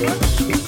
[0.00, 0.59] Música